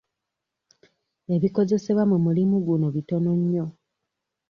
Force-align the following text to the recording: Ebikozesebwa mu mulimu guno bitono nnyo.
Ebikozesebwa 1.35 2.03
mu 2.11 2.17
mulimu 2.25 2.55
guno 2.65 2.87
bitono 2.95 3.31
nnyo. 3.39 3.65